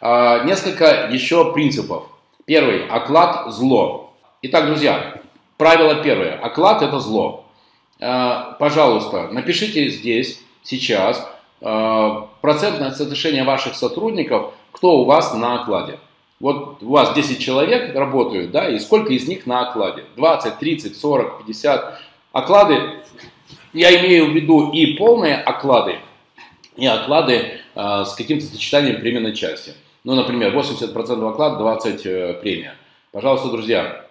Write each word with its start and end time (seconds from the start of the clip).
А, 0.00 0.44
несколько 0.44 1.08
еще 1.10 1.52
принципов. 1.52 2.04
Первый. 2.44 2.86
Оклад– 2.86 3.46
зло. 3.52 4.14
Итак, 4.42 4.66
друзья, 4.66 5.20
правило 5.56 6.02
первое. 6.02 6.38
Оклад– 6.38 6.82
это 6.82 7.00
зло. 7.00 7.46
А, 8.00 8.56
пожалуйста, 8.58 9.28
напишите 9.32 9.90
здесь, 9.90 10.40
сейчас, 10.62 11.28
а, 11.60 12.28
процентное 12.40 12.92
соотношение 12.92 13.42
ваших 13.42 13.74
сотрудников, 13.74 14.52
кто 14.70 14.98
у 14.98 15.04
вас 15.04 15.34
на 15.34 15.60
окладе. 15.62 15.98
Вот 16.38 16.80
у 16.82 16.90
вас 16.90 17.14
10 17.14 17.40
человек 17.40 17.96
работают, 17.96 18.52
да, 18.52 18.68
и 18.68 18.78
сколько 18.78 19.12
из 19.12 19.26
них 19.26 19.46
на 19.46 19.68
окладе? 19.68 20.04
20, 20.14 20.58
30, 20.58 20.96
40, 20.96 21.38
50. 21.38 22.00
Оклады, 22.30 23.00
я 23.72 24.00
имею 24.00 24.30
в 24.30 24.34
виду 24.34 24.70
и 24.70 24.94
полные 24.94 25.34
оклады, 25.34 25.98
и 26.76 26.86
оклады 26.86 27.58
э, 27.74 28.04
с 28.06 28.14
каким-то 28.14 28.46
сочетанием 28.46 29.00
переменной 29.00 29.34
части. 29.34 29.74
Ну, 30.08 30.14
например, 30.14 30.56
80% 30.56 31.30
оклад, 31.30 31.58
20 31.58 32.06
э, 32.06 32.32
премия. 32.40 32.74
Пожалуйста, 33.12 33.50
друзья. 33.50 34.06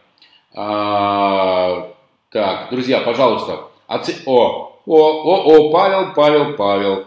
А, 0.53 1.91
так, 2.29 2.69
друзья, 2.69 2.99
пожалуйста. 2.99 3.61
Оце... 3.87 4.13
О, 4.27 4.79
о, 4.85 4.95
о, 4.95 5.43
о, 5.43 5.71
Павел, 5.71 6.13
Павел, 6.13 6.53
Павел. 6.53 7.05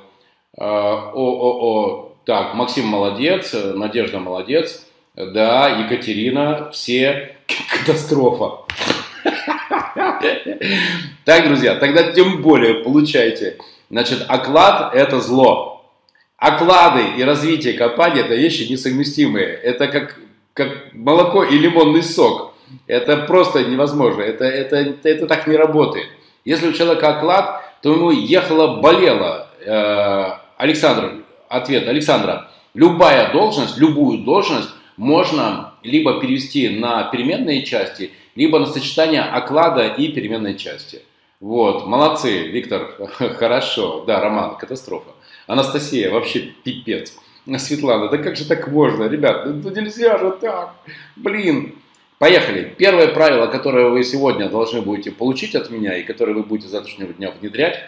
А, 0.59 1.13
о, 1.15 1.23
о, 1.23 1.59
о. 1.61 2.13
Так, 2.25 2.55
Максим 2.55 2.89
молодец, 2.89 3.55
Надежда 3.55 4.19
молодец. 4.19 4.85
Да, 5.15 5.69
Екатерина, 5.69 6.71
все 6.73 7.37
катастрофа. 7.47 8.63
Так, 11.25 11.47
друзья, 11.47 11.77
тогда 11.77 12.11
тем 12.13 12.43
более 12.43 12.83
получайте. 12.83 13.59
Значит, 13.89 14.25
оклад– 14.27 14.93
это 14.97 15.21
зло. 15.21 15.80
Оклады 16.41 17.03
и 17.19 17.23
развитие 17.23 17.75
компании– 17.75 18.21
это 18.25 18.35
вещи 18.35 18.63
несовместимые. 18.63 19.47
Это 19.47 19.89
как, 19.89 20.17
как 20.55 20.95
молоко 20.95 21.45
и 21.45 21.59
лимонный 21.59 22.03
сок. 22.03 22.55
Это 22.87 23.19
просто 23.19 23.63
невозможно. 23.65 24.23
Это, 24.23 24.45
это, 24.47 24.95
это, 25.03 25.27
так 25.27 25.47
не 25.47 25.55
работает. 25.55 26.07
Если 26.47 26.69
у 26.69 26.73
человека 26.73 27.19
оклад, 27.19 27.63
то 27.83 27.93
ему 27.93 28.11
ехало-болело. 28.11 29.49
Э, 29.67 30.39
Александр, 30.57 31.25
ответ 31.51 31.87
Александра. 31.87 32.51
Любая 32.73 33.31
должность, 33.35 33.77
любую 33.77 34.25
должность 34.25 34.71
можно 34.97 35.75
либо 35.83 36.21
перевести 36.21 36.71
на 36.71 37.05
переменные 37.05 37.65
части, 37.65 38.13
либо 38.35 38.59
на 38.59 38.67
сочетание 38.67 39.23
оклада 39.23 39.89
и 39.89 40.09
переменной 40.09 40.57
части. 40.57 41.03
Вот, 41.41 41.87
молодцы, 41.87 42.49
Виктор, 42.49 42.95
хорошо. 43.39 44.05
Да, 44.07 44.21
Роман, 44.21 44.57
катастрофа. 44.57 45.11
Анастасия, 45.47 46.11
вообще 46.11 46.53
пипец. 46.63 47.15
Светлана, 47.57 48.09
да 48.09 48.19
как 48.19 48.37
же 48.37 48.45
так 48.45 48.69
можно, 48.69 49.05
ребят, 49.05 49.47
ну, 49.47 49.71
нельзя 49.71 50.19
же 50.19 50.37
так, 50.41 50.75
блин. 51.17 51.75
Поехали. 52.19 52.75
Первое 52.77 53.09
правило, 53.09 53.47
которое 53.47 53.89
вы 53.89 54.05
сегодня 54.05 54.51
должны 54.51 54.83
будете 54.83 55.11
получить 55.11 55.55
от 55.55 55.71
меня 55.71 55.97
и 55.97 56.03
которое 56.03 56.35
вы 56.35 56.43
будете 56.43 56.69
завтрашнего 56.69 57.15
дня 57.15 57.31
внедрять, 57.31 57.81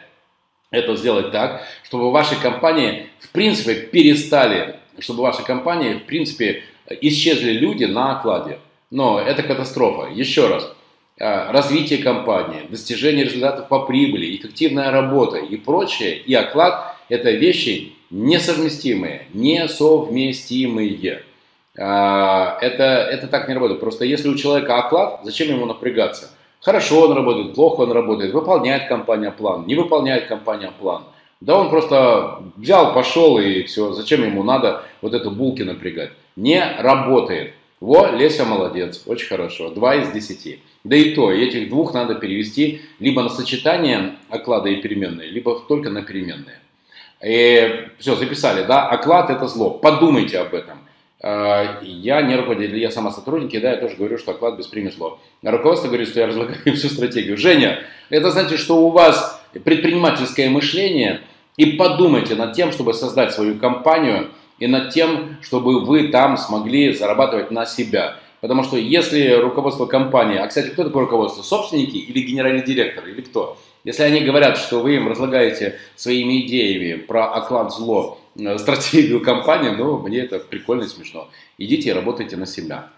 это 0.70 0.96
сделать 0.96 1.32
так, 1.32 1.62
чтобы 1.82 2.10
ваши 2.10 2.40
компании 2.40 3.10
в 3.20 3.28
принципе 3.28 3.74
перестали, 3.74 4.76
чтобы 4.98 5.22
ваши 5.22 5.44
компании 5.44 5.98
в 5.98 6.06
принципе 6.06 6.64
исчезли 7.02 7.52
люди 7.52 7.84
на 7.84 8.16
окладе. 8.16 8.58
Но 8.90 9.20
это 9.20 9.42
катастрофа. 9.42 10.10
Еще 10.10 10.48
раз. 10.48 10.72
А, 11.20 11.52
развитие 11.52 12.02
компании, 12.02 12.66
достижение 12.68 13.24
результатов 13.24 13.68
по 13.68 13.80
прибыли, 13.80 14.34
эффективная 14.34 14.90
работа 14.90 15.36
и 15.36 15.56
прочее, 15.56 16.16
и 16.16 16.34
оклад– 16.34 16.96
это 17.08 17.30
вещи 17.30 17.92
несовместимые, 18.10 19.26
несовместимые. 19.34 21.22
А, 21.78 22.58
это, 22.60 22.84
это 22.84 23.26
так 23.26 23.48
не 23.48 23.54
работает. 23.54 23.80
Просто 23.80 24.04
если 24.04 24.28
у 24.28 24.36
человека 24.36 24.78
оклад, 24.78 25.20
зачем 25.24 25.48
ему 25.48 25.66
напрягаться? 25.66 26.30
Хорошо 26.60 27.02
он 27.02 27.12
работает, 27.12 27.54
плохо 27.54 27.82
он 27.82 27.92
работает, 27.92 28.32
выполняет 28.32 28.88
компания 28.88 29.30
план, 29.30 29.66
не 29.66 29.74
выполняет 29.74 30.26
компания 30.26 30.72
план. 30.80 31.04
Да 31.40 31.58
он 31.58 31.70
просто 31.70 32.38
взял, 32.56 32.94
пошел 32.94 33.38
и 33.38 33.64
все. 33.64 33.92
Зачем 33.92 34.22
ему 34.22 34.44
надо 34.44 34.84
вот 35.00 35.12
эту 35.12 35.30
булки 35.32 35.62
напрягать? 35.62 36.10
Не 36.36 36.62
работает. 36.78 37.54
Во, 37.82 38.12
Леся 38.12 38.44
молодец, 38.44 39.02
очень 39.06 39.26
хорошо. 39.26 39.70
Два 39.70 39.96
из 39.96 40.12
десяти. 40.12 40.60
Да 40.84 40.94
и 40.94 41.16
то, 41.16 41.32
этих 41.32 41.68
двух 41.68 41.92
надо 41.92 42.14
перевести 42.14 42.82
либо 43.00 43.24
на 43.24 43.28
сочетание 43.28 44.14
оклада 44.30 44.68
и 44.68 44.80
переменные, 44.80 45.28
либо 45.28 45.58
только 45.66 45.90
на 45.90 46.02
переменные. 46.02 46.60
И 47.24 47.88
все, 47.98 48.14
записали, 48.14 48.62
да, 48.62 48.88
оклад 48.88 49.30
это 49.30 49.48
зло. 49.48 49.70
Подумайте 49.70 50.38
об 50.38 50.54
этом. 50.54 50.78
А, 51.20 51.80
я 51.82 52.22
не 52.22 52.36
руководитель, 52.36 52.78
я 52.78 52.92
сама 52.92 53.10
сотрудник, 53.10 53.52
и 53.52 53.58
да, 53.58 53.72
я 53.72 53.78
тоже 53.78 53.96
говорю, 53.96 54.16
что 54.16 54.30
оклад 54.30 54.56
без 54.56 54.68
премии 54.68 54.90
зло. 54.90 55.18
Руководство 55.42 55.88
говорит, 55.88 56.06
что 56.06 56.20
я 56.20 56.28
разлагаю 56.28 56.60
всю 56.76 56.86
стратегию. 56.86 57.36
Женя, 57.36 57.80
это 58.10 58.30
значит, 58.30 58.60
что 58.60 58.76
у 58.86 58.90
вас 58.90 59.42
предпринимательское 59.64 60.48
мышление, 60.50 61.22
и 61.56 61.72
подумайте 61.72 62.36
над 62.36 62.52
тем, 62.52 62.70
чтобы 62.70 62.94
создать 62.94 63.32
свою 63.32 63.58
компанию– 63.58 64.28
и 64.62 64.68
над 64.68 64.90
тем, 64.90 65.38
чтобы 65.42 65.84
вы 65.84 66.06
там 66.08 66.36
смогли 66.36 66.92
зарабатывать 66.94 67.50
на 67.50 67.66
себя. 67.66 68.18
Потому 68.40 68.62
что 68.62 68.76
если 68.76 69.32
руководство 69.32 69.86
компании, 69.86 70.38
а, 70.38 70.46
кстати, 70.46 70.68
кто 70.68 70.84
такое 70.84 71.02
руководство? 71.02 71.42
Собственники 71.42 71.96
или 71.96 72.20
генеральный 72.20 72.62
директор, 72.62 73.04
или 73.08 73.22
кто? 73.22 73.58
Если 73.82 74.04
они 74.04 74.20
говорят, 74.20 74.56
что 74.58 74.78
вы 74.78 74.94
им 74.94 75.08
разлагаете 75.08 75.80
своими 75.96 76.46
идеями 76.46 76.94
про 76.94 77.32
оклад 77.32 77.74
зло 77.74 78.20
э, 78.36 78.56
стратегию 78.58 79.20
компании, 79.20 79.70
ну, 79.70 79.98
мне 79.98 80.20
это 80.20 80.38
прикольно 80.38 80.84
и 80.84 80.86
смешно. 80.86 81.28
Идите 81.58 81.90
и 81.90 81.92
работайте 81.92 82.36
на 82.36 82.46
себя. 82.46 82.88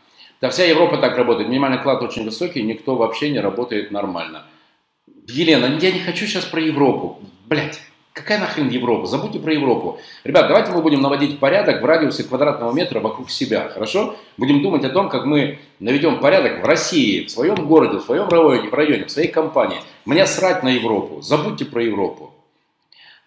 Да 0.42 0.50
вся 0.50 0.64
Европа 0.64 0.98
так 0.98 1.16
работает. 1.16 1.48
Минимальный 1.48 1.78
оклад 1.78 2.02
очень 2.02 2.26
высокий, 2.26 2.60
никто 2.60 2.94
вообще 2.94 3.30
не 3.30 3.40
работает 3.40 3.90
нормально. 3.90 4.44
Елена, 5.28 5.78
я 5.80 5.92
не 5.92 6.00
хочу 6.00 6.26
сейчас 6.26 6.44
про 6.44 6.60
Европу. 6.60 7.22
Блять. 7.46 7.80
Какая 8.14 8.38
нахрен 8.38 8.68
Европа? 8.68 9.08
Забудьте 9.08 9.40
про 9.40 9.52
Европу. 9.52 9.98
Ребят, 10.22 10.46
давайте 10.46 10.70
мы 10.70 10.82
будем 10.82 11.02
наводить 11.02 11.40
порядок 11.40 11.82
в 11.82 11.84
радиусе 11.84 12.22
квадратного 12.22 12.72
метра 12.72 13.00
вокруг 13.00 13.28
себя, 13.28 13.68
хорошо? 13.68 14.14
Будем 14.36 14.62
думать 14.62 14.84
о 14.84 14.90
том, 14.90 15.08
как 15.08 15.24
мы 15.24 15.58
наведем 15.80 16.20
порядок 16.20 16.62
в 16.62 16.64
России, 16.64 17.24
в 17.24 17.30
своем 17.32 17.56
городе, 17.66 17.98
в 17.98 18.02
своем 18.02 18.28
районе, 18.28 18.68
в, 18.68 18.72
районе, 18.72 19.06
в 19.06 19.10
своей 19.10 19.32
компании. 19.32 19.78
Мне 20.04 20.26
срать 20.26 20.62
на 20.62 20.68
Европу. 20.68 21.22
Забудьте 21.22 21.64
про 21.64 21.82
Европу. 21.82 22.32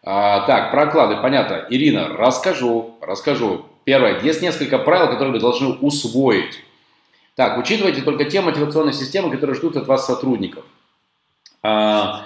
А, 0.03 0.47
так, 0.47 0.71
про 0.71 0.83
оклады, 0.83 1.17
понятно. 1.17 1.65
Ирина, 1.69 2.07
расскажу, 2.07 2.95
расскажу. 3.01 3.65
Первое, 3.83 4.21
есть 4.21 4.41
несколько 4.41 4.77
правил, 4.77 5.09
которые 5.09 5.33
вы 5.33 5.39
должны 5.41 5.73
усвоить. 5.81 6.63
Так, 7.35 7.57
учитывайте 7.57 8.01
только 8.03 8.23
те 8.23 8.39
мотивационные 8.39 8.93
системы, 8.93 9.31
которые 9.31 9.57
ждут 9.57 9.75
от 9.75 9.85
вас 9.85 10.05
сотрудников. 10.05 10.63
А, 11.61 12.25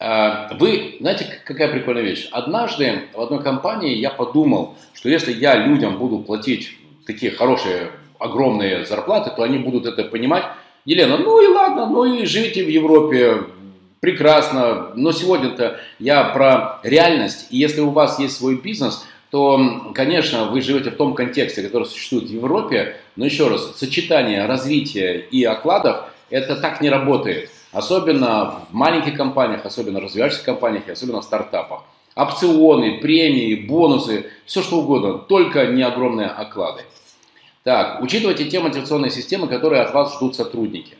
вы, 0.00 0.96
знаете, 1.00 1.40
какая 1.44 1.68
прикольная 1.68 2.02
вещь? 2.02 2.28
Однажды 2.30 3.08
в 3.12 3.20
одной 3.20 3.42
компании 3.42 3.96
я 3.96 4.10
подумал, 4.10 4.76
что 4.94 5.08
если 5.08 5.32
я 5.32 5.56
людям 5.56 5.98
буду 5.98 6.20
платить 6.20 6.72
такие 7.06 7.32
хорошие, 7.32 7.90
огромные 8.18 8.84
зарплаты, 8.84 9.30
то 9.34 9.42
они 9.42 9.58
будут 9.58 9.86
это 9.86 10.04
понимать. 10.04 10.44
Елена, 10.84 11.18
ну 11.18 11.40
и 11.42 11.46
ладно, 11.46 11.86
ну 11.86 12.04
и 12.04 12.24
живите 12.24 12.64
в 12.64 12.68
Европе, 12.68 13.44
прекрасно, 14.00 14.92
но 14.94 15.12
сегодня-то 15.12 15.80
я 15.98 16.24
про 16.24 16.80
реальность, 16.82 17.48
и 17.50 17.58
если 17.58 17.80
у 17.80 17.90
вас 17.90 18.18
есть 18.18 18.36
свой 18.36 18.56
бизнес, 18.56 19.04
то, 19.30 19.92
конечно, 19.94 20.44
вы 20.44 20.62
живете 20.62 20.90
в 20.90 20.96
том 20.96 21.14
контексте, 21.14 21.62
который 21.62 21.84
существует 21.84 22.24
в 22.24 22.32
Европе, 22.32 22.96
но 23.16 23.24
еще 23.24 23.48
раз, 23.48 23.76
сочетание 23.76 24.46
развития 24.46 25.18
и 25.18 25.44
окладов, 25.44 26.04
это 26.30 26.56
так 26.56 26.80
не 26.80 26.88
работает. 26.88 27.50
Особенно 27.72 28.64
в 28.70 28.74
маленьких 28.74 29.16
компаниях, 29.16 29.66
особенно 29.66 30.00
в 30.00 30.04
развивающихся 30.04 30.44
компаниях 30.44 30.88
и 30.88 30.92
особенно 30.92 31.20
в 31.20 31.24
стартапах. 31.24 31.82
Опционы, 32.14 32.98
премии, 32.98 33.54
бонусы, 33.54 34.26
все 34.46 34.62
что 34.62 34.80
угодно, 34.80 35.18
только 35.18 35.66
не 35.66 35.82
огромные 35.82 36.28
оклады. 36.28 36.82
Так, 37.62 38.02
учитывайте 38.02 38.46
те 38.46 38.60
мотивационные 38.60 39.10
системы, 39.10 39.46
которые 39.46 39.82
от 39.82 39.92
вас 39.92 40.16
ждут 40.16 40.34
сотрудники. 40.34 40.96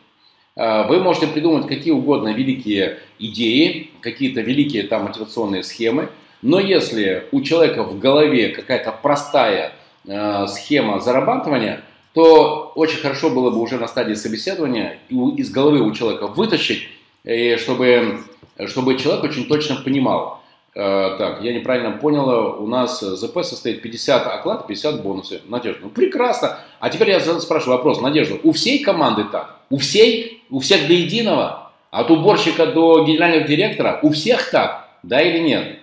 А, 0.55 0.87
вы 0.87 1.01
можете 1.01 1.27
придумать 1.27 1.67
какие 1.67 1.93
угодно 1.93 2.29
великие 2.35 2.99
идеи, 3.19 3.91
какие-то 4.01 4.43
великие 4.43 4.83
там 4.83 5.05
мотивационные 5.05 5.63
схемы, 5.63 6.11
но 6.43 6.61
если 6.61 7.27
у 7.33 7.41
человека 7.41 7.83
в 7.83 7.99
голове 7.99 8.51
какая-то 8.51 8.93
простая 8.93 9.73
э, 10.07 10.47
схема 10.47 11.01
зарабатывания, 11.01 11.83
то 12.19 12.73
очень 12.75 12.99
хорошо 12.99 13.31
было 13.31 13.51
бы 13.51 13.61
уже 13.61 13.79
на 13.79 13.87
стадии 13.87 14.15
собеседования 14.15 14.99
из 15.09 15.53
головы 15.53 15.81
у 15.81 15.93
человека 15.93 16.27
вытащить, 16.27 16.89
чтобы, 17.59 18.25
чтобы 18.67 18.99
человек 18.99 19.23
очень 19.23 19.47
точно 19.47 19.77
понимал, 19.77 20.43
э, 20.75 21.15
так, 21.17 21.45
я 21.45 21.55
неправильно 21.55 21.93
поняла, 21.93 22.55
у 22.55 22.67
нас 22.67 22.99
ЗП 22.99 23.45
состоит 23.45 23.83
50 23.83 24.27
оклад, 24.27 24.67
50 24.67 25.01
бонусы. 25.05 25.43
Надежда, 25.47 25.83
ну 25.85 25.91
прекрасно. 25.91 26.59
А 26.81 26.91
теперь 26.91 27.11
я 27.11 27.21
спрашиваю 27.21 27.77
вопрос, 27.77 28.01
Надежда, 28.01 28.35
у 28.43 28.51
всей 28.51 28.81
команды 28.81 29.23
так? 29.31 29.61
У 29.71 29.77
всей? 29.77 30.43
У 30.51 30.59
всех 30.59 30.89
до 30.89 30.95
единого? 30.95 31.71
От 31.93 32.11
уборщика 32.11 32.67
до 32.67 33.05
генерального 33.05 33.47
директора? 33.47 34.01
У 34.03 34.11
всех 34.11 34.51
так? 34.51 34.89
Да 35.05 35.21
или 35.21 35.39
нет? 35.39 35.79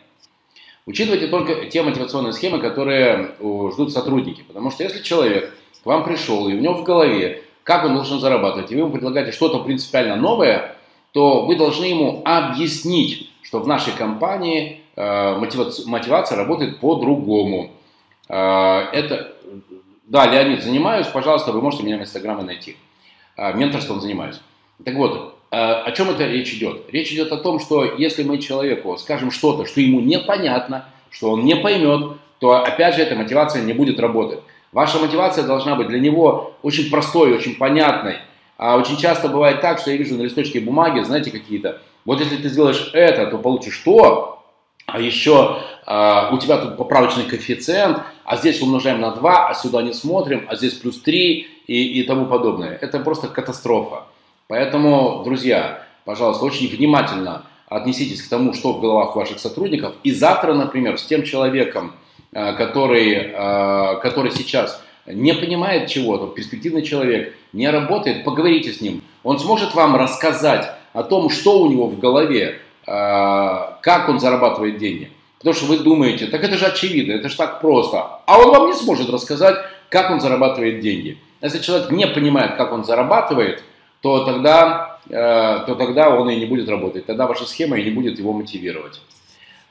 Учитывайте 0.85 1.27
только 1.27 1.67
те 1.67 1.81
мотивационные 1.81 2.33
схемы, 2.33 2.59
которые 2.59 3.35
ждут 3.71 3.93
сотрудники. 3.93 4.43
Потому 4.45 4.69
что 4.69 4.83
если 4.83 5.01
человек 5.01 5.53
к 5.85 5.87
вам 5.87 6.03
пришел, 6.03 6.49
и 6.49 6.55
у 6.55 6.59
него 6.59 6.73
в 6.73 6.83
голове, 6.83 7.43
как 7.63 7.85
он 7.85 7.93
должен 7.93 8.19
зарабатывать, 8.19 8.71
и 8.71 8.73
вы 8.73 8.81
ему 8.81 8.91
предлагаете 8.91 9.31
что-то 9.31 9.59
принципиально 9.59 10.15
новое, 10.15 10.75
то 11.11 11.45
вы 11.45 11.55
должны 11.55 11.85
ему 11.85 12.23
объяснить, 12.25 13.29
что 13.43 13.59
в 13.59 13.67
нашей 13.67 13.93
компании 13.93 14.81
э, 14.95 15.35
мотивация, 15.37 16.37
работает 16.37 16.79
по-другому. 16.79 17.69
Э, 18.27 18.79
это, 18.93 19.35
да, 20.07 20.25
Леонид, 20.25 20.63
занимаюсь, 20.63 21.05
пожалуйста, 21.05 21.51
вы 21.51 21.61
можете 21.61 21.83
меня 21.83 21.99
в 21.99 22.01
Инстаграме 22.01 22.41
найти. 22.41 22.77
Э, 23.37 23.53
менторством 23.53 24.01
занимаюсь. 24.01 24.41
Так 24.83 24.95
вот, 24.95 25.35
о 25.51 25.91
чем 25.91 26.09
это 26.09 26.25
речь 26.25 26.51
идет? 26.55 26.89
Речь 26.91 27.11
идет 27.11 27.31
о 27.31 27.37
том, 27.37 27.59
что 27.59 27.83
если 27.83 28.23
мы 28.23 28.39
человеку 28.39 28.97
скажем 28.97 29.29
что-то, 29.29 29.65
что 29.65 29.79
ему 29.81 29.99
непонятно, 29.99 30.85
что 31.11 31.29
он 31.29 31.45
не 31.45 31.55
поймет, 31.55 32.17
то 32.39 32.63
опять 32.63 32.95
же 32.95 33.03
эта 33.03 33.15
мотивация 33.15 33.61
не 33.61 33.73
будет 33.73 33.99
работать. 33.99 34.39
Ваша 34.75 34.99
мотивация 34.99 35.45
должна 35.45 35.75
быть 35.75 35.87
для 35.87 36.01
него 36.01 36.57
очень 36.61 36.91
простой, 36.91 37.33
очень 37.33 37.55
понятной. 37.55 38.17
А 38.57 38.75
очень 38.75 38.97
часто 38.97 39.29
бывает 39.29 39.61
так, 39.61 39.79
что 39.79 39.89
я 39.89 39.95
вижу 39.95 40.15
на 40.15 40.23
листочке 40.23 40.59
бумаги, 40.59 41.01
знаете, 41.01 41.31
какие-то, 41.31 41.81
вот 42.03 42.19
если 42.19 42.35
ты 42.35 42.49
сделаешь 42.49 42.91
это, 42.91 43.25
то 43.27 43.37
получишь 43.37 43.77
то, 43.85 44.43
а 44.85 44.99
еще 44.99 45.59
э, 45.87 46.29
у 46.33 46.37
тебя 46.39 46.57
тут 46.57 46.75
поправочный 46.75 47.23
коэффициент, 47.23 48.01
а 48.25 48.35
здесь 48.35 48.61
умножаем 48.61 48.99
на 48.99 49.11
2, 49.11 49.47
а 49.47 49.53
сюда 49.53 49.81
не 49.81 49.93
смотрим, 49.93 50.45
а 50.49 50.57
здесь 50.57 50.73
плюс 50.73 50.99
3 50.99 51.47
и, 51.67 52.01
и 52.01 52.03
тому 52.03 52.25
подобное. 52.25 52.77
Это 52.81 52.99
просто 52.99 53.29
катастрофа. 53.29 54.03
Поэтому, 54.49 55.21
друзья, 55.23 55.85
пожалуйста, 56.03 56.43
очень 56.43 56.67
внимательно 56.67 57.45
отнеситесь 57.69 58.21
к 58.21 58.29
тому, 58.29 58.53
что 58.53 58.73
в 58.73 58.81
головах 58.81 59.15
ваших 59.15 59.39
сотрудников. 59.39 59.95
И 60.03 60.11
завтра, 60.11 60.53
например, 60.53 60.97
с 60.97 61.05
тем 61.05 61.23
человеком, 61.23 61.93
который, 62.53 63.31
э, 63.33 63.99
который 64.01 64.31
сейчас 64.31 64.81
не 65.05 65.33
понимает 65.33 65.87
чего-то, 65.87 66.27
перспективный 66.27 66.81
человек, 66.81 67.35
не 67.53 67.69
работает, 67.69 68.23
поговорите 68.23 68.73
с 68.73 68.81
ним. 68.81 69.01
Он 69.23 69.39
сможет 69.39 69.73
вам 69.75 69.95
рассказать 69.95 70.71
о 70.93 71.03
том, 71.03 71.29
что 71.29 71.61
у 71.61 71.69
него 71.69 71.87
в 71.87 71.99
голове, 71.99 72.59
э, 72.85 72.91
как 73.81 74.09
он 74.09 74.19
зарабатывает 74.19 74.77
деньги. 74.77 75.11
Потому 75.37 75.53
что 75.53 75.65
вы 75.65 75.77
думаете, 75.77 76.27
так 76.27 76.43
это 76.43 76.57
же 76.57 76.65
очевидно, 76.65 77.13
это 77.13 77.29
же 77.29 77.37
так 77.37 77.61
просто. 77.61 78.21
А 78.25 78.39
он 78.39 78.49
вам 78.49 78.67
не 78.67 78.73
сможет 78.73 79.09
рассказать, 79.09 79.57
как 79.89 80.09
он 80.11 80.19
зарабатывает 80.19 80.79
деньги. 80.79 81.17
Если 81.41 81.59
человек 81.59 81.91
не 81.91 82.07
понимает, 82.07 82.55
как 82.55 82.71
он 82.71 82.83
зарабатывает– 82.83 83.63
то 84.05 84.23
тогда, 84.23 84.99
э, 85.09 85.63
то 85.65 85.73
тогда 85.73 86.11
он 86.11 86.29
и 86.29 86.35
не 86.35 86.45
будет 86.45 86.69
работать. 86.69 87.07
Тогда 87.07 87.25
ваша 87.25 87.43
схема 87.45 87.79
и 87.79 87.83
не 87.83 87.89
будет 87.89 88.19
его 88.19 88.33
мотивировать. 88.33 89.01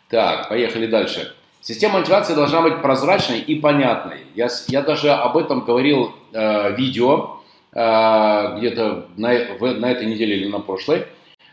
Так, 0.09 0.49
поехали 0.49 0.89
дальше. 0.89 1.33
Система 1.67 2.01
мотивации 2.01 2.35
должна 2.35 2.61
быть 2.61 2.83
прозрачной 2.83 3.41
и 3.41 3.55
понятной. 3.55 4.19
Я, 4.35 4.49
я 4.69 4.83
даже 4.83 5.11
об 5.11 5.39
этом 5.39 5.65
говорил 5.65 6.13
э, 6.31 6.77
видео 6.77 7.41
э, 7.73 8.59
где-то 8.59 9.07
на, 9.17 9.31
в, 9.59 9.81
на 9.81 9.91
этой 9.91 10.07
неделе 10.07 10.37
или 10.37 10.49
на 10.49 10.61
прошлой. 10.61 11.07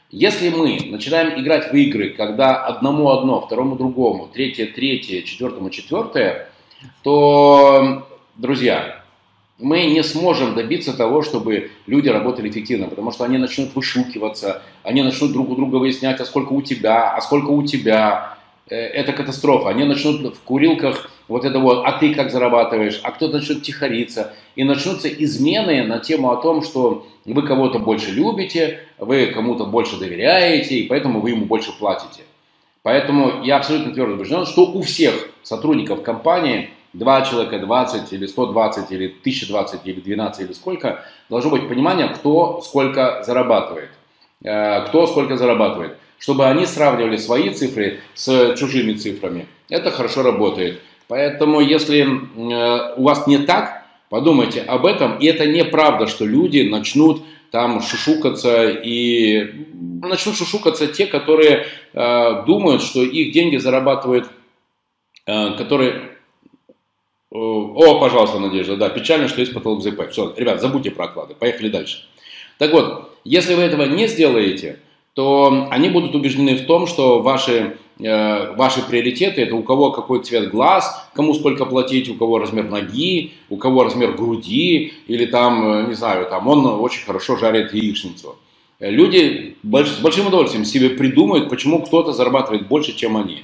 Если 0.09 0.49
мы 0.49 0.79
начинаем 0.91 1.39
играть 1.39 1.71
в 1.71 1.75
игры, 1.75 2.09
когда 2.09 2.57
одному 2.57 3.09
одно, 3.09 3.39
второму 3.39 3.77
другому, 3.77 4.27
третье 4.27 4.65
третье, 4.65 5.21
четвертому 5.21 5.69
четвертое, 5.69 6.49
то, 7.03 8.05
друзья, 8.35 9.01
мы 9.59 9.85
не 9.85 10.03
сможем 10.03 10.55
добиться 10.55 10.91
того, 10.91 11.21
чтобы 11.21 11.71
люди 11.87 12.09
работали 12.09 12.49
эффективно, 12.49 12.87
потому 12.87 13.13
что 13.13 13.23
они 13.23 13.37
начнут 13.37 13.73
вышукиваться, 13.75 14.61
они 14.83 15.03
начнут 15.03 15.31
друг 15.31 15.51
у 15.51 15.55
друга 15.55 15.77
выяснять, 15.77 16.19
а 16.19 16.25
сколько 16.25 16.51
у 16.51 16.61
тебя, 16.61 17.15
а 17.15 17.21
сколько 17.21 17.51
у 17.51 17.65
тебя. 17.65 18.40
Э, 18.71 18.75
это 18.75 19.13
катастрофа. 19.13 19.69
Они 19.69 19.83
начнут 19.83 20.35
в 20.35 20.41
курилках 20.41 21.11
вот 21.27 21.45
это 21.45 21.59
вот, 21.59 21.83
а 21.85 21.91
ты 21.99 22.15
как 22.15 22.31
зарабатываешь, 22.31 22.99
а 23.03 23.11
кто-то 23.11 23.37
начнет 23.37 23.61
тихориться. 23.61 24.33
И 24.55 24.63
начнутся 24.63 25.07
измены 25.09 25.83
на 25.83 25.99
тему 25.99 26.31
о 26.31 26.37
том, 26.37 26.63
что 26.63 27.05
вы 27.25 27.41
кого-то 27.43 27.77
больше 27.77 28.11
любите, 28.11 28.79
вы 28.97 29.27
кому-то 29.27 29.65
больше 29.65 29.99
доверяете, 29.99 30.79
и 30.79 30.87
поэтому 30.87 31.19
вы 31.19 31.31
ему 31.31 31.45
больше 31.45 31.77
платите. 31.77 32.23
Поэтому 32.81 33.43
я 33.43 33.57
абсолютно 33.57 33.93
твердо 33.93 34.15
убежден, 34.15 34.45
что 34.45 34.65
у 34.65 34.81
всех 34.81 35.29
сотрудников 35.43 36.01
компании– 36.01 36.69
2 36.93 37.21
человека, 37.21 37.59
20 37.59 38.13
или 38.13 38.25
120 38.25 38.91
или 38.91 39.07
1020 39.07 39.81
или 39.85 39.99
12 40.01 40.45
или 40.45 40.53
сколько, 40.53 41.03
должно 41.29 41.51
быть 41.51 41.67
понимание, 41.67 42.09
кто 42.09 42.61
сколько 42.61 43.23
зарабатывает. 43.23 43.89
Э, 44.43 44.85
кто 44.87 45.07
сколько 45.07 45.37
зарабатывает. 45.37 45.97
Чтобы 46.21 46.45
они 46.45 46.67
сравнивали 46.67 47.17
свои 47.17 47.49
цифры 47.49 47.99
с 48.13 48.55
чужими 48.55 48.93
цифрами. 48.93 49.47
Это 49.69 49.89
хорошо 49.89 50.21
работает. 50.21 50.79
Поэтому, 51.07 51.61
если 51.61 52.03
э, 52.03 52.93
у 52.95 53.03
вас 53.03 53.25
не 53.25 53.39
так, 53.39 53.87
подумайте 54.09 54.61
об 54.61 54.85
этом. 54.85 55.17
И 55.17 55.25
это 55.25 55.47
неправда, 55.47 56.05
что 56.05 56.23
люди 56.23 56.61
начнут 56.69 57.23
там 57.49 57.81
шушукаться 57.81 58.69
и 58.69 59.65
начнут 60.03 60.35
шушукаться 60.35 60.85
те, 60.85 61.07
которые 61.07 61.65
э, 61.93 62.43
думают, 62.45 62.83
что 62.83 63.01
их 63.01 63.33
деньги 63.33 63.57
зарабатывают, 63.57 64.29
э, 65.25 65.55
которые 65.57 66.11
о, 67.31 67.99
пожалуйста, 67.99 68.39
Надежда, 68.39 68.75
да, 68.75 68.89
печально, 68.89 69.27
что 69.27 69.39
есть 69.39 69.53
потолок 69.53 69.81
ЗП. 69.81 70.11
Все, 70.11 70.33
ребят, 70.37 70.61
забудьте 70.61 70.91
про 70.91 71.05
оклады, 71.05 71.33
поехали 71.33 71.69
дальше. 71.69 72.05
Так 72.57 72.73
вот, 72.73 73.17
если 73.23 73.55
вы 73.55 73.63
этого 73.63 73.85
не 73.85 74.07
сделаете, 74.07 74.79
то 75.13 75.67
они 75.69 75.89
будут 75.89 76.15
убеждены 76.15 76.55
в 76.55 76.65
том, 76.65 76.87
что 76.87 77.21
ваши, 77.21 77.77
э, 77.99 78.55
ваши 78.55 78.81
приоритеты 78.81 79.41
это 79.41 79.55
у 79.55 79.63
кого 79.63 79.91
какой 79.91 80.23
цвет 80.23 80.49
глаз, 80.49 81.09
кому 81.13 81.33
сколько 81.33 81.65
платить, 81.65 82.09
у 82.09 82.15
кого 82.15 82.39
размер 82.39 82.69
ноги, 82.69 83.33
у 83.49 83.57
кого 83.57 83.83
размер 83.83 84.13
груди, 84.13 84.93
или 85.07 85.25
там, 85.25 85.67
э, 85.67 85.87
не 85.87 85.93
знаю, 85.93 86.27
там 86.27 86.47
он 86.47 86.65
очень 86.65 87.05
хорошо 87.05 87.35
жарит 87.35 87.73
яичницу. 87.73 88.37
Люди 88.79 89.57
больш, 89.61 89.89
с 89.89 89.99
большим 89.99 90.27
удовольствием 90.27 90.65
себе 90.65 90.89
придумают, 90.89 91.49
почему 91.49 91.83
кто-то 91.83 92.13
зарабатывает 92.13 92.67
больше, 92.67 92.95
чем 92.95 93.15
они. 93.15 93.43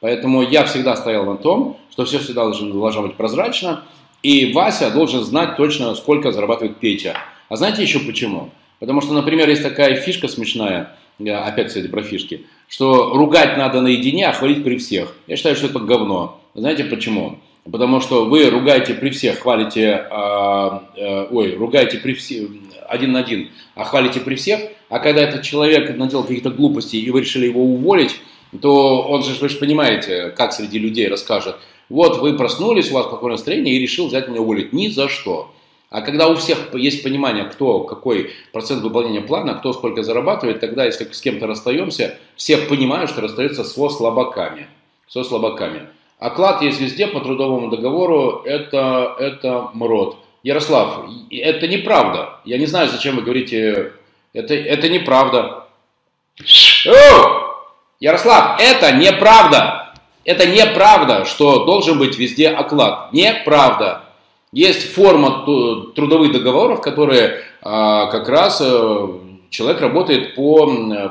Поэтому 0.00 0.42
я 0.42 0.64
всегда 0.64 0.96
стоял 0.96 1.24
на 1.24 1.36
том, 1.36 1.78
что 1.90 2.04
все 2.04 2.18
всегда 2.18 2.42
должно, 2.42 2.78
должно 2.78 3.02
быть 3.02 3.14
прозрачно, 3.14 3.84
и 4.22 4.52
Вася 4.52 4.90
должен 4.90 5.22
знать 5.22 5.56
точно, 5.56 5.94
сколько 5.94 6.32
зарабатывает 6.32 6.76
Петя. 6.76 7.16
А 7.48 7.56
знаете 7.56 7.82
еще 7.82 8.00
почему? 8.00 8.50
Потому 8.78 9.00
что, 9.00 9.12
например, 9.12 9.48
есть 9.48 9.62
такая 9.62 9.96
фишка 9.96 10.28
смешная, 10.28 10.96
опять, 11.18 11.68
кстати, 11.68 11.86
про 11.86 12.02
фишки, 12.02 12.46
что 12.68 13.14
ругать 13.14 13.56
надо 13.56 13.80
наедине, 13.80 14.28
а 14.28 14.32
хвалить 14.32 14.62
при 14.64 14.76
всех. 14.76 15.14
Я 15.26 15.36
считаю, 15.36 15.56
что 15.56 15.66
это 15.66 15.78
говно. 15.78 16.40
Знаете 16.54 16.84
почему? 16.84 17.38
Потому 17.70 18.00
что 18.00 18.26
вы 18.26 18.48
ругаете 18.48 18.94
при 18.94 19.10
всех, 19.10 19.40
хвалите, 19.40 20.06
э, 20.08 20.70
э, 20.96 21.26
ой, 21.30 21.54
ругаете 21.54 21.98
при 21.98 22.14
всех, 22.14 22.48
один 22.88 23.12
на 23.12 23.20
один, 23.20 23.50
а 23.74 23.84
хвалите 23.84 24.20
при 24.20 24.36
всех, 24.36 24.60
а 24.88 25.00
когда 25.00 25.22
этот 25.22 25.42
человек 25.42 25.96
наделал 25.96 26.22
каких-то 26.22 26.50
глупостей, 26.50 27.00
и 27.00 27.10
вы 27.10 27.22
решили 27.22 27.46
его 27.46 27.62
уволить, 27.62 28.20
то 28.60 29.02
он 29.02 29.24
же, 29.24 29.34
вы 29.40 29.48
же 29.48 29.56
понимаете, 29.56 30.30
как 30.36 30.52
среди 30.52 30.78
людей 30.78 31.08
расскажет, 31.08 31.56
вот 31.88 32.18
вы 32.18 32.36
проснулись, 32.36 32.90
у 32.90 32.94
вас 32.94 33.06
какое 33.06 33.32
настроение, 33.32 33.74
и 33.74 33.80
решил 33.80 34.06
взять 34.08 34.28
меня 34.28 34.40
уволить. 34.40 34.72
Ни 34.72 34.88
за 34.88 35.08
что. 35.08 35.52
А 35.90 36.00
когда 36.00 36.28
у 36.28 36.34
всех 36.34 36.74
есть 36.74 37.02
понимание, 37.02 37.44
кто 37.44 37.80
какой 37.80 38.32
процент 38.52 38.82
выполнения 38.82 39.20
плана, 39.20 39.54
кто 39.54 39.72
сколько 39.72 40.02
зарабатывает, 40.02 40.60
тогда, 40.60 40.84
если 40.84 41.04
с 41.04 41.20
кем-то 41.20 41.46
расстаемся, 41.46 42.18
все 42.34 42.58
понимают, 42.58 43.10
что 43.10 43.20
расстаются 43.20 43.62
со 43.62 43.88
слабаками. 43.88 44.66
Со 45.06 45.22
слабаками. 45.22 45.88
Оклад 46.18 46.62
есть 46.62 46.80
везде 46.80 47.06
по 47.06 47.20
трудовому 47.20 47.68
договору, 47.68 48.42
это, 48.44 49.14
это 49.18 49.70
МРОД. 49.74 50.16
Ярослав, 50.42 51.04
это 51.30 51.68
неправда. 51.68 52.40
Я 52.44 52.58
не 52.58 52.66
знаю, 52.66 52.88
зачем 52.88 53.16
вы 53.16 53.22
говорите, 53.22 53.92
это, 54.32 54.54
это 54.54 54.88
неправда. 54.88 55.66
О! 56.86 57.46
Ярослав, 58.00 58.60
это 58.60 58.92
неправда. 58.92 59.94
Это 60.24 60.46
неправда, 60.46 61.24
что 61.24 61.64
должен 61.64 61.98
быть 61.98 62.18
везде 62.18 62.48
оклад. 62.48 63.12
Неправда. 63.12 64.05
Есть 64.52 64.92
форма 64.94 65.44
трудовых 65.94 66.32
договоров, 66.32 66.80
которые 66.80 67.42
а, 67.62 68.06
как 68.06 68.28
раз 68.28 68.62
э, 68.64 69.08
человек 69.50 69.80
работает 69.80 70.34
по, 70.34 70.66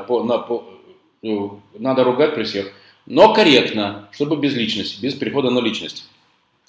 по, 0.08 0.22
на, 0.22 0.38
по, 0.38 0.64
э, 1.22 1.28
надо 1.78 2.02
ругать 2.04 2.34
при 2.34 2.44
всех, 2.44 2.72
но 3.04 3.34
корректно, 3.34 4.08
чтобы 4.12 4.36
без 4.36 4.54
личности, 4.54 5.00
без 5.00 5.14
перехода 5.14 5.50
на 5.50 5.60
личность. 5.60 6.08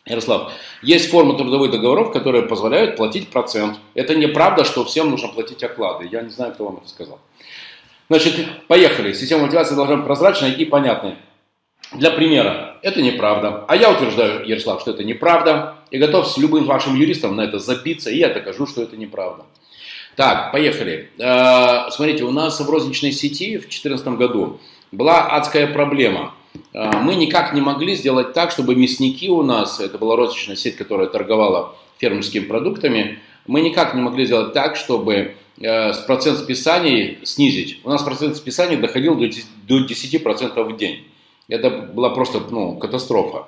Ярослав, 0.06 0.52
есть 0.82 1.10
формы 1.10 1.36
трудовых 1.38 1.72
договоров, 1.72 2.12
которые 2.12 2.44
позволяют 2.44 2.96
платить 2.96 3.30
процент. 3.30 3.78
Это 3.94 4.16
неправда, 4.16 4.64
что 4.64 4.86
всем 4.86 5.10
нужно 5.10 5.30
платить 5.30 5.64
оклады. 5.64 6.08
Я 6.12 6.22
не 6.22 6.30
знаю, 6.30 6.54
кто 6.54 6.66
вам 6.66 6.78
это 6.78 6.88
сказал. 6.88 7.20
Значит, 8.10 8.68
поехали. 8.68 9.14
Система 9.14 9.46
мотивации 9.46 9.76
должна 9.76 9.98
быть 9.98 10.06
прозрачной 10.06 10.52
и 10.52 10.66
понятной. 10.66 11.16
Для 11.94 12.12
примера, 12.12 12.78
это 12.82 13.02
неправда. 13.02 13.66
А 13.68 13.76
я 13.76 13.92
утверждаю, 13.92 14.46
Ярослав, 14.46 14.82
что 14.82 14.92
это 14.92 15.04
неправда. 15.04 15.77
И 15.92 15.98
готов 15.98 16.28
с 16.28 16.38
любым 16.38 16.66
вашим 16.66 16.96
юристом 16.96 17.36
на 17.36 17.42
это 17.42 17.60
запиться, 17.60 18.10
и 18.10 18.18
я 18.18 18.30
докажу, 18.30 18.68
что 18.68 18.84
это 18.84 18.98
неправда. 18.98 19.46
Так, 20.16 20.52
поехали. 20.52 21.10
Э, 21.18 21.90
смотрите, 21.92 22.24
у 22.24 22.32
нас 22.32 22.60
в 22.60 22.70
розничной 22.70 23.12
сети 23.12 23.58
в 23.58 23.62
2014 23.62 24.08
году 24.18 24.60
была 24.92 25.28
адская 25.28 25.68
проблема. 25.68 26.34
а, 26.74 27.00
мы 27.00 27.16
никак 27.16 27.54
не 27.54 27.62
могли 27.62 27.96
сделать 27.96 28.34
так, 28.34 28.52
чтобы 28.52 28.76
мясники 28.76 29.30
у 29.30 29.44
нас, 29.44 29.80
это 29.80 29.98
была 29.98 30.16
розничная 30.16 30.56
сеть, 30.56 30.76
которая 30.76 31.08
торговала 31.08 31.76
фермерскими 32.00 32.46
продуктами, 32.46 33.20
мы 33.46 33.62
никак 33.62 33.94
не 33.94 34.02
могли 34.02 34.26
сделать 34.26 34.54
так, 34.54 34.76
чтобы 34.76 35.36
э, 35.60 35.94
процент 36.06 36.40
списаний 36.40 37.20
снизить. 37.24 37.80
У 37.84 37.90
нас 37.90 38.04
процент 38.04 38.36
списаний 38.36 38.76
доходил 38.76 39.16
до 39.16 39.26
10% 39.26 40.64
в 40.64 40.78
день. 40.78 41.04
Это 41.48 41.70
была 41.70 42.10
просто 42.10 42.42
ну, 42.52 42.78
катастрофа. 42.78 43.48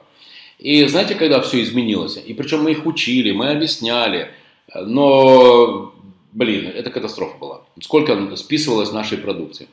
И 0.59 0.85
знаете, 0.87 1.15
когда 1.15 1.39
все 1.39 1.61
изменилось? 1.61 2.21
И 2.23 2.33
причем 2.33 2.63
мы 2.63 2.71
их 2.71 2.85
учили, 2.85 3.31
мы 3.31 3.51
объясняли, 3.51 4.31
но, 4.75 5.93
блин, 6.33 6.67
это 6.67 6.91
катастрофа 6.91 7.37
была. 7.37 7.61
Сколько 7.81 8.35
списывалось 8.35 8.91
нашей 8.91 9.17
продукции. 9.17 9.67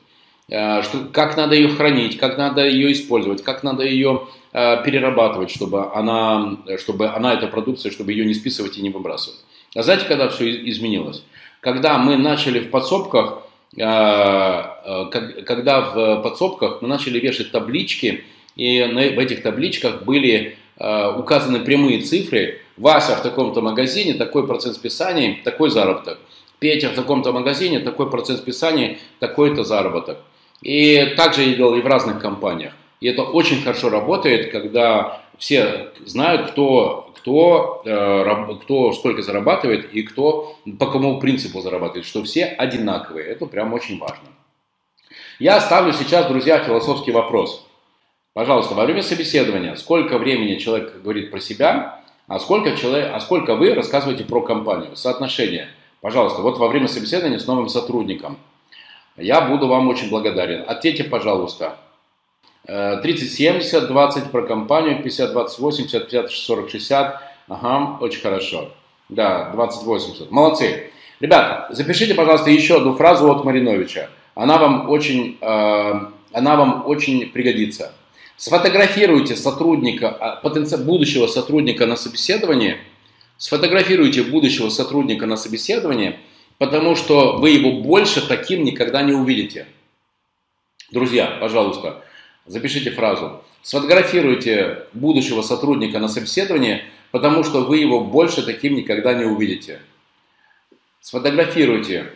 Э, 0.49 0.81
что, 0.81 0.99
как 1.11 1.35
надо 1.35 1.55
ее 1.55 1.67
хранить, 1.69 2.17
как 2.17 2.37
надо 2.37 2.65
ее 2.65 2.93
использовать, 2.93 3.43
как 3.43 3.63
надо 3.63 3.83
ее 3.83 4.27
э, 4.53 4.81
перерабатывать, 4.85 5.51
чтобы 5.51 5.93
она, 5.93 6.57
чтобы 6.79 7.07
она, 7.07 7.33
эта 7.33 7.47
продукция, 7.47 7.91
чтобы 7.91 8.13
ее 8.13 8.25
не 8.25 8.33
списывать 8.33 8.77
и 8.77 8.81
не 8.81 8.89
выбрасывать. 8.89 9.39
А 9.75 9.83
знаете, 9.83 10.05
когда 10.05 10.29
все 10.29 10.49
изменилось? 10.69 11.23
Когда 11.59 11.97
мы 11.97 12.15
начали 12.15 12.59
в 12.59 12.69
подсобках, 12.69 13.43
э, 13.75 13.81
э, 13.83 15.05
когда 15.45 15.81
в 15.81 16.21
подсобках 16.21 16.81
мы 16.81 16.87
начали 16.87 17.19
вешать 17.19 17.51
таблички, 17.51 18.23
и 18.55 18.81
в 18.81 19.19
этих 19.19 19.43
табличках 19.43 20.03
были 20.03 20.57
указаны 20.79 21.59
прямые 21.59 22.01
цифры, 22.01 22.61
Вася 22.77 23.15
в 23.15 23.23
таком-то 23.23 23.61
магазине, 23.61 24.13
такой 24.13 24.45
процент 24.45 24.75
списаний, 24.75 25.41
такой 25.43 25.69
заработок. 25.69 26.19
Петя 26.59 26.89
в 26.89 26.95
таком-то 26.95 27.31
магазине, 27.31 27.79
такой 27.79 28.09
процент 28.09 28.39
списаний, 28.39 28.99
такой-то 29.19 29.63
заработок. 29.63 30.17
И 30.61 31.13
также 31.15 31.43
я 31.43 31.55
делал 31.55 31.75
и 31.75 31.81
в 31.81 31.87
разных 31.87 32.19
компаниях. 32.19 32.73
И 32.99 33.07
это 33.07 33.23
очень 33.23 33.61
хорошо 33.61 33.89
работает, 33.89 34.51
когда 34.51 35.21
все 35.37 35.91
знают, 36.05 36.51
кто, 36.51 37.11
кто, 37.17 37.81
э, 37.85 38.55
кто 38.63 38.91
сколько 38.93 39.21
зарабатывает 39.21 39.93
и 39.93 40.01
кто 40.01 40.55
по 40.79 40.87
какому 40.87 41.19
принципу 41.19 41.61
зарабатывает, 41.61 42.05
что 42.05 42.23
все 42.23 42.45
одинаковые. 42.45 43.27
Это 43.27 43.45
прям 43.45 43.73
очень 43.73 43.99
важно. 43.99 44.29
Я 45.37 45.61
ставлю 45.61 45.93
сейчас, 45.93 46.25
друзья, 46.25 46.57
философский 46.59 47.11
вопрос. 47.11 47.67
Пожалуйста, 48.37 48.75
во 48.75 48.85
время 48.85 49.01
собеседования, 49.01 49.73
сколько 49.73 50.19
времени 50.19 50.59
человек 50.59 51.01
говорит 51.01 51.31
про 51.31 51.39
себя, 51.39 52.01
а 52.27 52.39
сколько, 52.39 52.77
человек, 52.77 53.09
а 53.11 53.19
сколько 53.19 53.55
вы 53.55 53.73
рассказываете 53.73 54.25
про 54.25 54.41
компанию, 54.41 54.95
соотношение. 54.95 55.69
Пожалуйста, 56.01 56.43
вот 56.43 56.59
во 56.59 56.67
время 56.67 56.87
собеседования 56.87 57.39
с 57.39 57.47
новым 57.47 57.67
сотрудником– 57.67 58.37
я 59.17 59.41
буду 59.41 59.67
вам 59.67 59.89
очень 59.89 60.09
благодарен. 60.09 60.63
Ответьте, 60.67 61.03
пожалуйста. 61.03 61.77
30-70, 62.67 63.87
20 63.87 64.31
про 64.31 64.43
компанию, 64.43 65.03
50-20-80, 65.03 66.07
50-40-60. 66.07 67.13
Ага, 67.47 67.97
очень 67.99 68.21
хорошо. 68.21 68.69
Да, 69.09 69.51
20-80. 69.55 70.27
Молодцы. 70.29 70.91
Ребята, 71.19 71.67
запишите, 71.71 72.13
пожалуйста, 72.13 72.51
еще 72.51 72.77
одну 72.77 72.93
фразу 72.93 73.31
от 73.31 73.43
Мариновича. 73.43 74.09
Она 74.35 74.59
вам 74.59 74.87
очень, 74.87 75.39
э, 75.41 75.93
она 76.33 76.55
вам 76.55 76.83
очень 76.85 77.31
пригодится. 77.31 77.93
Сфотографируйте 78.37 79.35
сотрудника, 79.35 80.09
а, 80.09 80.77
будущего 80.77 81.27
сотрудника 81.27 81.85
на 81.85 81.95
собеседовании. 81.95 82.77
Сфотографируйте 83.37 84.23
будущего 84.23 84.69
сотрудника 84.69 85.25
на 85.25 85.35
собеседовании– 85.35 86.19
потому 86.57 86.95
что 86.95 87.37
вы 87.37 87.51
его 87.51 87.81
больше 87.81 88.27
таким 88.27 88.63
никогда 88.63 89.01
не 89.01 89.13
увидите. 89.13 89.67
Друзья, 90.91 91.37
пожалуйста, 91.39 92.03
запишите 92.45 92.91
фразу. 92.91 93.43
Сфотографируйте 93.61 94.85
будущего 94.93 95.41
сотрудника 95.41 95.99
на 95.99 96.07
собеседовании, 96.07 96.83
потому 97.11 97.43
что 97.43 97.65
вы 97.65 97.77
его 97.77 98.01
больше 98.01 98.43
таким 98.43 98.75
никогда 98.75 99.13
не 99.13 99.25
увидите. 99.25 99.81
Сфотографируйте, 101.01 102.13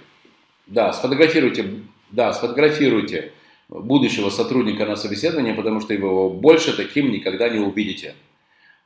да, 0.68 0.94
сфотографируйте, 0.94 1.82
да, 2.10 2.34
сфотографируйте 2.34 3.34
будущего 3.72 4.30
сотрудника 4.30 4.86
на 4.86 4.96
собеседовании, 4.96 5.54
потому 5.54 5.80
что 5.80 5.94
вы 5.94 5.94
его 5.96 6.30
больше 6.30 6.76
таким 6.76 7.12
никогда 7.12 7.50
не 7.50 7.60
увидите. 7.60 8.16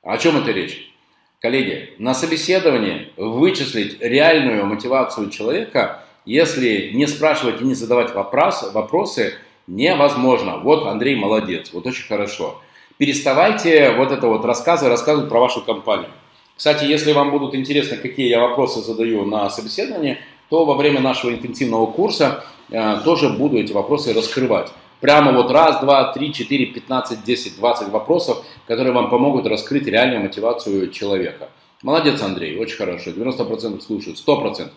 О 0.03 0.17
чем 0.17 0.37
это 0.37 0.51
речь? 0.51 0.91
Коллеги, 1.41 1.93
на 1.97 2.13
собеседовании 2.13 3.09
вычислить 3.17 3.99
реальную 3.99 4.65
мотивацию 4.65 5.29
человека, 5.29 6.03
если 6.25 6.91
не 6.93 7.07
спрашивать 7.07 7.61
и 7.61 7.65
не 7.65 7.73
задавать 7.73 8.13
вопрос, 8.13 8.71
вопросы, 8.73 9.33
невозможно. 9.67 10.57
Вот 10.57 10.87
Андрей 10.87 11.15
молодец, 11.15 11.71
вот 11.73 11.85
очень 11.87 12.07
хорошо. 12.07 12.61
Переставайте 12.97 13.91
вот 13.91 14.11
это 14.11 14.27
вот 14.27 14.45
рассказы 14.45 14.87
рассказывать 14.87 15.29
про 15.29 15.39
вашу 15.39 15.61
компанию. 15.61 16.09
Кстати, 16.55 16.85
если 16.85 17.11
вам 17.11 17.31
будут 17.31 17.53
интересны, 17.53 17.97
какие 17.97 18.29
я 18.29 18.39
вопросы 18.39 18.81
задаю 18.81 19.25
на 19.25 19.49
собеседовании, 19.49 20.19
то 20.49 20.63
во 20.65 20.75
время 20.75 21.01
нашего 21.01 21.31
интенсивного 21.31 21.87
курса 21.87 22.45
тоже 22.69 23.29
буду 23.29 23.57
эти 23.57 23.73
вопросы 23.73 24.13
раскрывать. 24.13 24.71
Прямо 25.01 25.31
вот 25.33 25.51
раз, 25.51 25.81
два, 25.81 26.13
три, 26.13 26.33
четыре, 26.33 26.65
пятнадцать, 26.67 27.23
десять, 27.23 27.57
двадцать 27.57 27.89
вопросов, 27.89 28.43
которые 28.67 28.93
вам 28.93 29.09
помогут 29.09 29.45
раскрыть 29.45 29.85
реальную 29.87 30.21
мотивацию 30.21 30.89
человека. 30.89 31.49
Молодец, 31.83 32.21
Андрей, 32.23 32.57
очень 32.57 32.77
хорошо, 32.77 33.11
90% 33.11 33.81
слушают, 33.81 34.17
100%. 34.25 34.69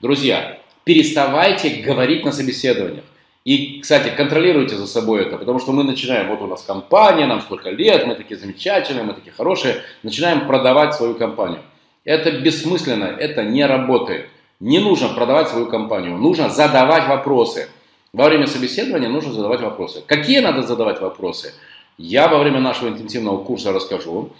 Друзья, 0.00 0.60
переставайте 0.84 1.82
говорить 1.82 2.24
на 2.24 2.30
собеседованиях. 2.30 3.04
И, 3.44 3.80
кстати, 3.80 4.12
контролируйте 4.16 4.76
за 4.76 4.86
собой 4.86 5.22
это, 5.22 5.36
потому 5.36 5.58
что 5.58 5.72
мы 5.72 5.82
начинаем, 5.82 6.28
вот 6.28 6.40
у 6.42 6.46
нас 6.46 6.62
компания, 6.62 7.26
нам 7.26 7.40
столько 7.40 7.70
лет, 7.70 8.06
мы 8.06 8.14
такие 8.14 8.38
замечательные, 8.38 9.02
мы 9.02 9.14
такие 9.14 9.32
хорошие, 9.32 9.82
начинаем 10.04 10.46
продавать 10.46 10.94
свою 10.94 11.14
компанию. 11.14 11.60
Это 12.04 12.30
бессмысленно, 12.30 13.06
это 13.06 13.42
не 13.42 13.66
работает. 13.66 14.28
Не 14.62 14.78
нужно 14.78 15.08
продавать 15.08 15.48
свою 15.48 15.66
компанию, 15.66 16.16
нужно 16.16 16.48
задавать 16.48 17.08
вопросы. 17.08 17.68
Во 18.12 18.26
время 18.26 18.46
собеседования 18.46 19.08
нужно 19.08 19.32
задавать 19.32 19.60
вопросы. 19.60 20.04
Какие 20.06 20.38
надо 20.38 20.62
задавать 20.62 21.00
вопросы? 21.00 21.52
Я 21.98 22.28
во 22.28 22.38
время 22.38 22.60
нашего 22.60 22.88
интенсивного 22.88 23.42
курса 23.42 23.72
расскажу. 23.72 24.30